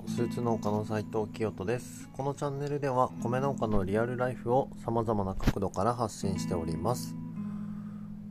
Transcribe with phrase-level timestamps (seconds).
[0.00, 2.08] のスーツ農家の斉藤清人です。
[2.12, 7.14] このチャンネルでは米農家のリアルライフを様々な角度から発信しております。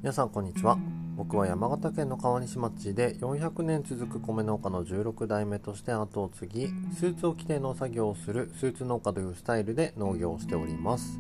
[0.02, 0.78] 皆さんこんにちは。
[1.16, 11.20] 僕は山形県の川西町で400年続く米農家の16代目として後を継ぎスーツを着て農作業をするスーツ農家というスタイルで農業をしております。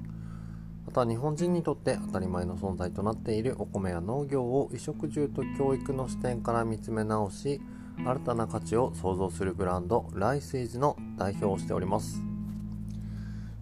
[0.85, 7.61] また日本人にとって当たり前の存在となっているお米や農業を衣食住と教育の視点から見つめ直し
[8.05, 12.21] 新たな価値を創造するブランドライスイズの代表をしております。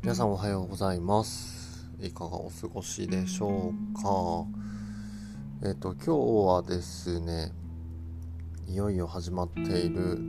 [0.03, 1.89] 皆さんおはようございます。
[1.99, 4.45] いかがお過ごしでしょうか？
[5.67, 6.15] えっ、と今日
[6.55, 7.51] はですね
[8.67, 10.19] いよいよ始まっている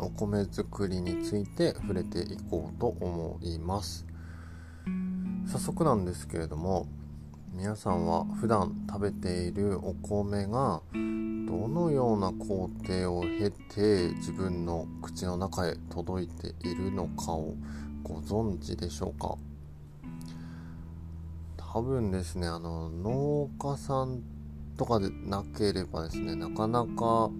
[0.00, 4.06] お米作りについて触れていこうと思います。
[5.46, 6.86] 早速なんですけれども
[7.52, 10.80] 皆さんは普段食べているお米が
[11.50, 17.56] どのような工程を経て自分の口の中へ届いているのかを
[18.04, 19.36] ご存知でしょうか？
[21.56, 24.22] 多分ですねあの農家さん
[24.76, 27.30] とかでなければですねなかなか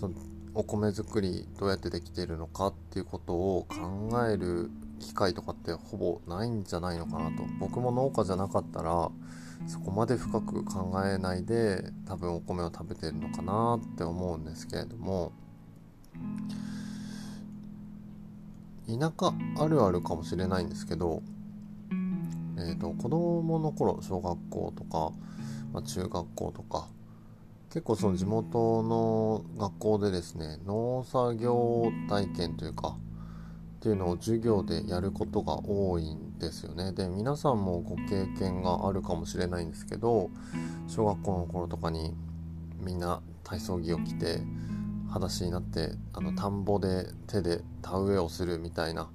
[0.00, 0.14] その
[0.54, 7.44] お米作りどうやってできているのかっていうことを考える機会とかってほぼないんじゃないのかなと。
[7.60, 9.10] 僕も農家じゃなかったら
[9.66, 15.32] そこまで深く考えないで多分お米を食べてるのかなって思うんですけれども。
[18.88, 21.22] 田舎あるあるかもしれないんですけど、
[22.56, 25.12] えーと、子供の頃小学校とか、
[25.74, 26.88] まあ、中学校とか
[27.68, 32.96] 結構その地元の学校でですね農作業体験というか
[33.78, 36.92] っていうのを授業でやることが多いんですよね。
[36.92, 40.30] で皆さんもご経験があるかもしれないんですけど
[40.88, 42.16] 小学校の頃とかに
[42.80, 44.40] みんな体操着を着て
[45.06, 49.10] 裸足になってあの田んぼで手で田植えをするみたいな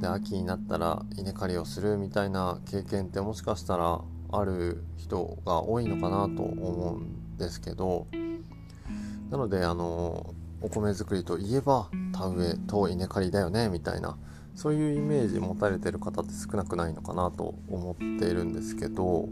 [0.00, 4.00] で秋になったら稲刈りをするみたいな経験ってもしかしたら
[4.32, 8.06] ある人が多いのかなと思うんですけど
[9.30, 14.16] なのであのお米作りといえば田植えと稲刈りだよねみたいな
[14.54, 19.28] そういうイメージ持たれてる方って少なくないのかなと思っているんですけど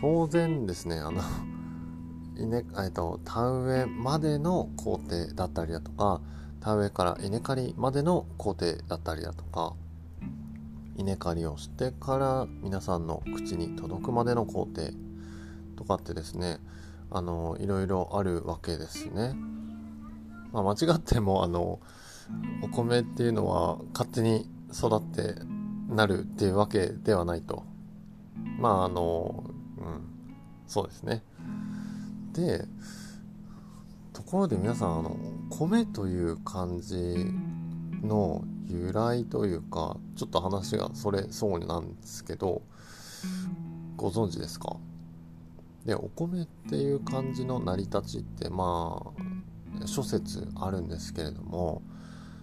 [0.00, 1.22] 当然ですねあの
[2.36, 6.20] 稲えっと田植えまでの工程だったりだとか
[6.60, 9.74] 田植えから稲刈りまでの工程だったりだとか
[10.96, 14.90] 稲刈りをしてから皆さんの口に届くまでの工程
[15.76, 16.58] とかってですね
[17.10, 19.34] あのいろいろあるわけですね。
[20.52, 21.80] まあ、間違ってもあの
[22.62, 25.34] お米っていうのは勝手に育って
[25.88, 27.64] なるっていうわけではないと。
[28.58, 29.44] まああの
[29.78, 30.00] うん。
[30.66, 31.22] そうですね。
[32.32, 32.66] で
[34.12, 35.16] ところで皆さんあの
[35.50, 36.96] 米という漢字
[38.02, 42.62] の由来というかちょっと話がそれそうなんですけど
[43.96, 44.76] ご存知ですか？
[45.84, 49.22] でお米っていう漢字の成り立ちってまあ
[49.84, 51.82] 諸説あるんですけれども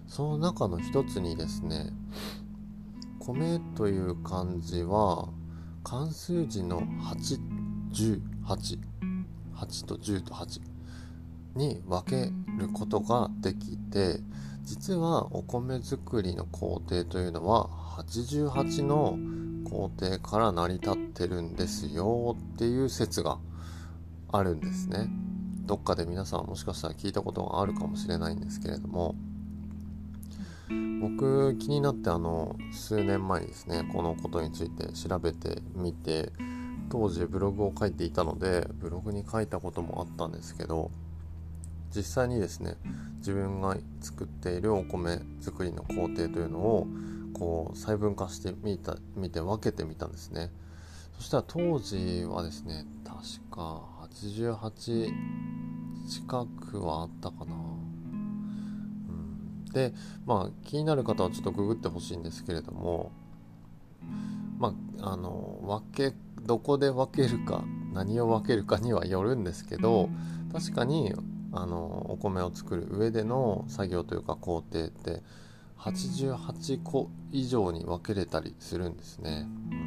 [0.08, 1.92] その中の一つにですね
[3.20, 5.30] 米という漢字は
[5.84, 8.80] 漢数字の818
[9.56, 10.62] 8と10と8
[11.56, 14.20] に分けることができて
[14.64, 17.68] 実はお米作りの工程というのは
[17.98, 19.18] 88の
[19.70, 23.38] 工程から成り立ってるんですよっていう説が
[24.32, 25.23] あるんですね。
[25.66, 29.16] どっかで皆さんもしかしたら聞いたことがあるかもしれないんですけれども
[31.02, 36.32] 僕気になってあの数年前にですねこのことについて調べてみて
[36.90, 40.92] 当時ブログを書いていたのでブログに書いたこともあったんですけど
[41.96, 42.76] 実際にですね
[43.18, 46.88] 自分が作っているお米作りの工程というのを
[47.34, 50.52] こう細分化してみた見て分けてみたんですね。
[51.18, 55.12] そしたら当時はですね確か88
[56.08, 57.56] 近くはあったかな。
[57.56, 57.58] う
[59.12, 59.66] ん。
[59.74, 59.94] で
[60.26, 63.12] まあ気になる方はちょっとググってほしいんですけれども
[64.60, 66.16] まああの分け
[66.46, 67.64] どこで分けるか
[67.94, 70.10] 何を分けるかにはよるんですけど
[70.52, 71.14] 確かに
[71.52, 75.22] あのお米を作る上での作業というか工程って
[75.78, 79.83] 88個以上に分けれたりするんですね、うん、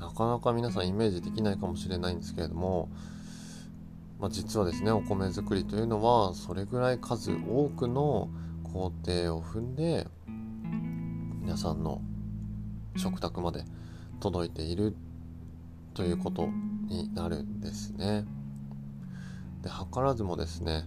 [0.00, 2.88] なかなか皆さんイメージできないかもしれないんですけれども
[4.20, 8.28] まあ、実はですねお米作りというのはそれぐらい数多くの
[8.64, 10.06] 工程を踏んで
[11.40, 12.02] 皆さんの
[12.96, 13.64] 食卓まで
[14.20, 14.94] 届いている
[15.94, 16.48] ということ
[16.86, 18.26] になるんですね。
[19.62, 20.84] で図らずもですね、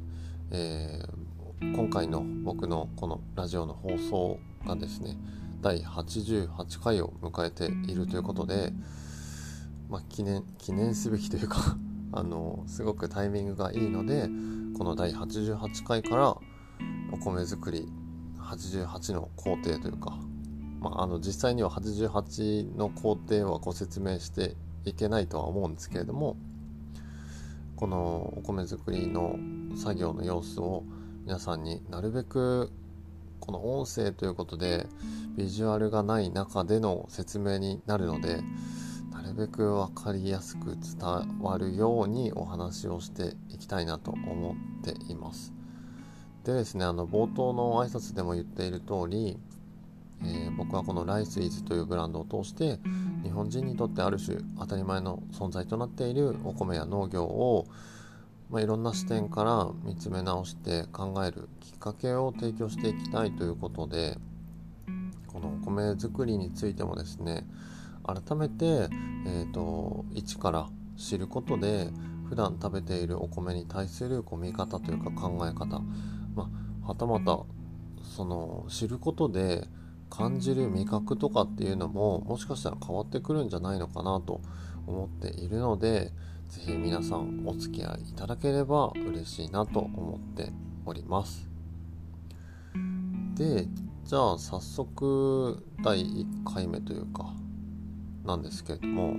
[0.52, 5.18] えー、今回の僕のこのラジオの放送がですね
[5.64, 8.74] 第88回を迎えているということで、
[9.90, 11.78] まあ、記念記念すべきというか
[12.12, 14.30] あのすごくタイミングがいいので
[14.78, 16.38] この第88回から
[17.14, 17.88] お米作り
[18.40, 20.18] 88の工程というか、
[20.82, 26.36] まあ、あの実際には88の工程はご説明していけないとは思うんですけれども
[27.78, 29.40] このお米作りの
[29.78, 30.84] 作業の様子を
[31.26, 32.70] 皆さんになるべく
[33.46, 34.88] この音声ということで
[35.36, 38.40] ビジュアルがない中での説明になるので
[39.12, 45.54] なるべく分かりやすく伝わるようにお話をしていきたいなと思っています。
[46.46, 49.38] でですねあの冒頭の挨拶でも言っている通り、
[50.24, 52.80] えー、僕はこのライスイズというブランドを通して
[53.24, 57.68] 日本人にとってある種当たり前の存在となっているお米や農業を
[58.54, 64.16] まあ、いろんな視点から見つめ直して考えるきっかけを提供していきたいということで
[65.26, 67.48] このお米作りについてもですね
[68.06, 68.66] 改めて、
[69.26, 70.68] えーと、一から
[70.98, 71.90] 知ることで
[72.30, 75.80] 普段食べているお米に対するこう見方というか考え方、
[76.36, 76.48] ま
[76.84, 77.40] あ、はたまた
[78.04, 79.68] その知ることで
[80.12, 84.42] 感じる味覚とかっていうのももしかしたら変わってくるんじゃないのかなと
[84.86, 86.12] 思っているので
[86.54, 90.52] ぜひ皆さんお付き合いいただければ嬉しいなと思って
[90.86, 91.50] おります。
[93.34, 93.68] で、
[94.06, 97.34] じゃあ早速第1回目というか
[98.24, 99.16] なんですけれども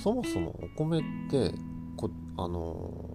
[0.00, 1.52] そもそもお米って
[1.96, 3.10] こあの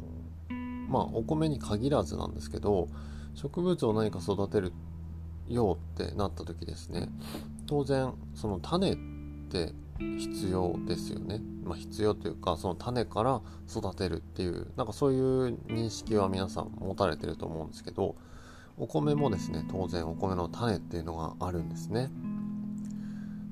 [0.90, 2.90] まあお米に限らずなんですけど
[3.34, 4.74] 植物を何か育てる
[5.48, 7.08] ようってなった時ですね
[7.66, 8.98] 当然その種っ
[9.50, 9.72] て
[10.20, 11.42] 必要ですよね。
[11.64, 18.16] まあ、必要というかその種から育てるっていうなんかそういう認識は皆さん持たれてると思うんですけど
[18.78, 22.10] お米もですね当然お米の種っていうのがあるんですね。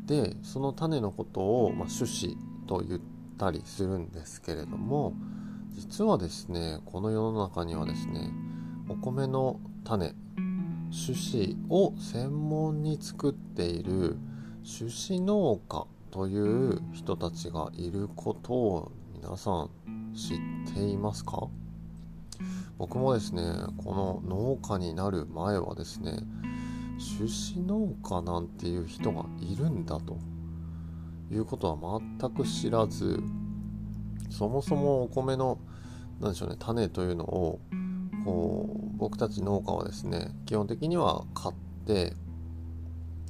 [0.05, 2.37] でその種のことを、まあ、種子
[2.67, 3.01] と言っ
[3.37, 5.13] たりするんですけれども
[5.69, 8.31] 実はですねこの世の中にはですね
[8.89, 10.15] お米の種
[10.91, 14.17] 種子を専門に作っている
[14.63, 19.69] 種子農家という人たちがいることを皆さん
[20.15, 21.47] 知っていますか？
[22.77, 23.43] 僕もですね
[23.77, 26.19] この農家になる前はですね
[27.17, 30.17] 種子農家なんていう人がいるんだと
[31.31, 33.21] いうことは全く知らず
[34.29, 35.59] そもそもお米の
[36.19, 37.59] 何でしょうね種というのを
[38.25, 42.13] こう僕たち農家はですね基本的には買って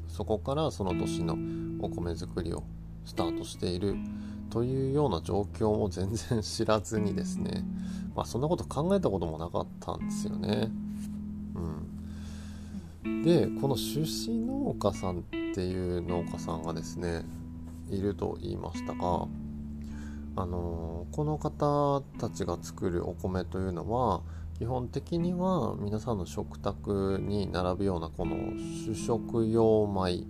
[0.08, 1.36] そこからその年の
[1.80, 2.64] お米作りを
[3.06, 3.96] スタートしている
[4.50, 7.64] というような状況も全然知らずにですね
[8.16, 10.72] まあそんなこと考えたこともなかったんですよね。
[13.04, 15.24] うん、でこの出身農家さんっ
[15.54, 17.24] ていう農家さんがですね
[17.90, 19.28] いると言いましたが
[20.36, 24.22] あのこの方たちが作るお米というのは
[24.58, 28.36] 基本的には皆さんの食卓に並ぶようなこの
[28.86, 30.26] 主食用米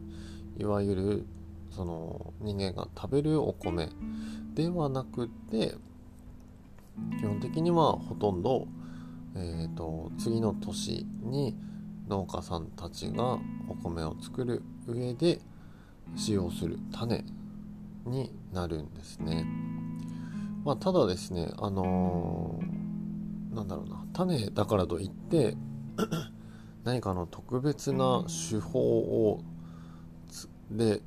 [0.58, 1.26] いわゆる
[1.72, 3.90] その人間が食べるお米
[4.54, 5.76] ではなくて
[7.20, 8.68] 基本的にはほとんど、
[9.36, 11.56] えーと、次の年に
[12.08, 13.40] 農家さんたちが
[13.70, 15.40] お米を作る上で
[16.16, 17.24] 使用する種
[18.06, 19.46] になるんですね。
[20.66, 22.90] まあ、ただですね、あのー
[23.54, 25.56] なんだろうな種だからといって
[26.84, 29.42] 何かの特別な手法を
[30.72, 31.02] で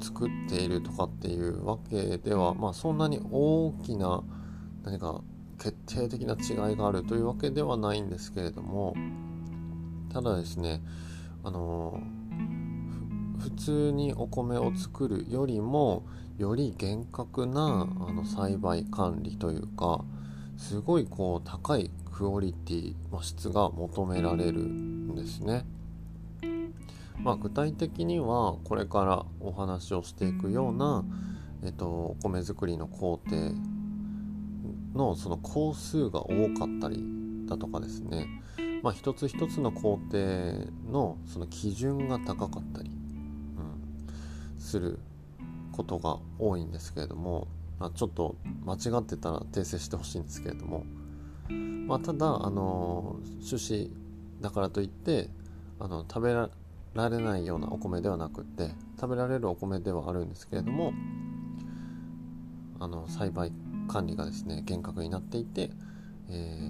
[0.00, 4.22] 作っているとかっていうわけではまあそんなに大きな
[4.84, 5.22] 何か
[5.58, 8.94] 決定的な違いがあるというわけではないんですけれども
[10.12, 10.80] ただですね
[11.44, 12.00] あの
[13.40, 16.04] 普通にお米を作るよりも
[16.38, 20.04] より厳格なあの栽培管理というか
[20.56, 25.64] すごいこう高いクオリティ、まあ、質が求められるんですね。
[27.20, 31.04] まあ、具体的にはこれからお話をしていくような、
[31.64, 33.52] えっと、お米作りの工程
[34.94, 37.04] のその工数が多かったり
[37.46, 38.26] だとかですね、
[38.82, 40.18] まあ、一つ一つの工程
[40.90, 42.92] のその基準が高かったり、う
[44.56, 44.98] ん、する
[45.72, 47.48] ことが多いんですけれども
[47.78, 50.84] まあ、ちょっと間違ってたら訂正してほしいんですけれども、
[51.86, 53.16] まあ、ただあの
[53.48, 53.90] 種子
[54.40, 55.30] だからといって
[55.78, 56.50] あの食べら
[56.94, 60.92] られないようなお米ではなくって食べられるお米ではあるんですけれども
[62.80, 63.52] あの栽培
[63.88, 65.70] 管理がですね厳格になっていて、
[66.30, 66.68] え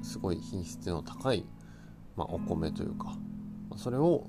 [0.00, 1.44] ー、すごい品質の高い、
[2.16, 3.16] まあ、お米というか
[3.76, 4.26] それを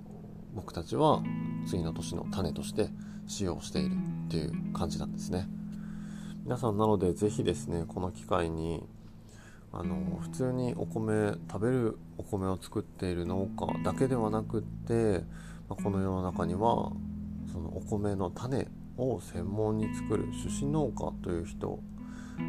[0.54, 1.22] 僕たちは
[1.68, 2.90] 次の年の種として
[3.28, 3.96] 使用している
[4.28, 5.48] っていう感じなんですね。
[6.44, 8.88] 皆さんなので是非ですねこの機会に
[9.78, 15.26] あの普通にお米食べるお米を作っている農家だけではなくって、
[15.68, 16.94] まあ、この世の中には
[17.52, 18.68] そのお米の種
[18.98, 21.80] を専門に作る種子農家という人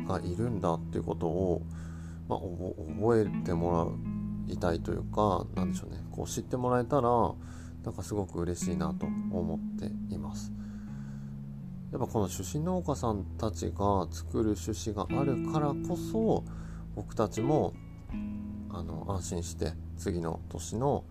[0.06, 1.62] がいるんだっていうことを、
[2.28, 3.99] まあ、覚えても
[4.49, 10.52] らいたいというか何でしょうねこう知ってもらえたらなんかすごく嬉しいなと思っています。
[11.92, 16.45] やっぱこの種子農家さんたちが作る種子があるからこそ
[16.97, 17.75] 僕たちも
[18.71, 21.05] あの安心して次の年の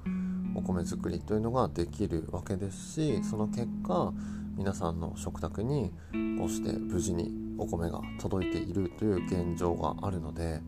[0.56, 4.12] お米作りというのができるわけですしその結果
[4.58, 5.92] 皆さんの食卓に
[6.39, 10.60] こうして無事にお米が届いているという現状があるので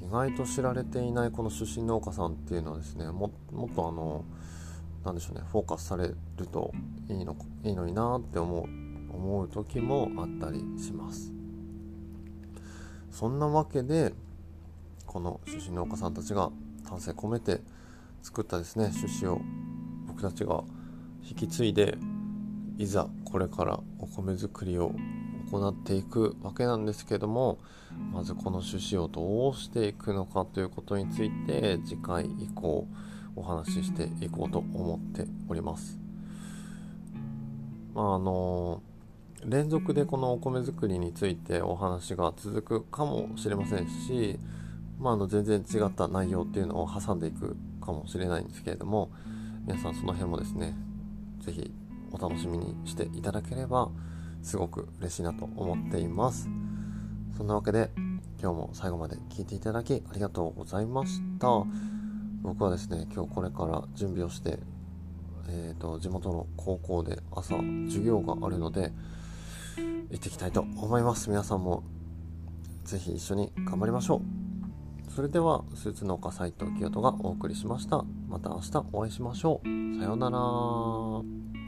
[0.00, 4.24] 意外と知られていないこの出身農家さんっていうのはですねもっとあの
[5.04, 6.16] 何でしょうねフォーカスされる
[6.52, 6.72] と
[7.08, 8.64] いいのいいのになって思う
[9.12, 11.39] 思う時もあったりします。
[13.10, 14.12] そんなわけで
[15.06, 16.50] この出身農家さんたちが
[16.88, 17.60] 丹精込めて
[18.22, 19.40] 作ったですね種子を
[20.06, 20.62] 僕たちが
[21.22, 21.96] 引き継いで
[22.78, 24.94] いざこれからお米作りを
[25.50, 27.58] 行っていくわけなんですけども
[28.12, 32.86] まずこの種子をどうしていくのかということについて次回以降
[33.34, 35.98] お話ししていこうと思っております。
[37.94, 38.82] まああの
[39.44, 44.38] 連続でこのお米作りについてお話が続くかもしれませんし、
[44.98, 49.10] まあ、あの全然違った内容っていうのを挟んでいくかもしれないんですけれども
[49.66, 50.74] 皆さんその辺もですね
[51.40, 51.72] 是非
[52.12, 53.90] お楽しみにしていただければ
[54.42, 56.48] すごく嬉しいなと思っています。
[57.36, 57.90] そんなわけで
[58.42, 61.48] 今日も最後まで聞いていただきありがとうございました。
[62.42, 64.58] 僕はですね今日これから準備をして
[65.52, 67.56] えーと、地元の高校で朝
[67.86, 68.92] 授業があるので
[70.10, 71.30] 行っていきたいと思います。
[71.30, 71.82] 皆さんも
[72.84, 74.22] 是非一緒に頑張りましょ
[75.08, 75.12] う。
[75.12, 78.04] それではスーツ農家斉藤清人がお送りしました。
[78.28, 79.98] また明日お会いしましょう。
[79.98, 81.59] さようなら。